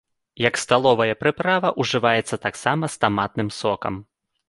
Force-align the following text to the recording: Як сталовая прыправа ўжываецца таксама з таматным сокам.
Як 0.43 0.55
сталовая 0.63 1.19
прыправа 1.21 1.73
ўжываецца 1.83 2.43
таксама 2.49 2.93
з 2.95 3.07
таматным 3.07 3.57
сокам. 3.63 4.05